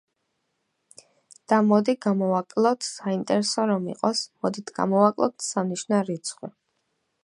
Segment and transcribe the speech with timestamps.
[1.53, 6.57] და მოდი გამოვაკლოთ, საინტერესო რომ იყოს, მოდით გამოვაკლოთ სამნიშნა რიცხვი.